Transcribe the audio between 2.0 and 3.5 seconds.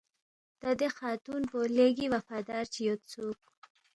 وفادار چی یودسُوک